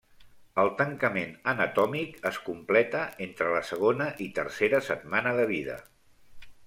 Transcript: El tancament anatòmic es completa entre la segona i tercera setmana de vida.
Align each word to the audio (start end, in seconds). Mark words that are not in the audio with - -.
El 0.61 0.69
tancament 0.77 1.35
anatòmic 1.51 2.17
es 2.29 2.39
completa 2.47 3.03
entre 3.29 3.53
la 3.57 3.61
segona 3.73 4.09
i 4.29 4.31
tercera 4.39 4.81
setmana 4.89 5.35
de 5.43 5.47
vida. 5.57 5.77